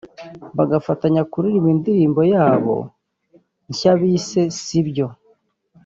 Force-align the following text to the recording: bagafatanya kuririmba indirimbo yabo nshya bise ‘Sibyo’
bagafatanya 0.57 1.21
kuririmba 1.31 1.67
indirimbo 1.75 2.21
yabo 2.33 2.75
nshya 3.69 3.91
bise 3.99 4.41
‘Sibyo’ 4.61 5.07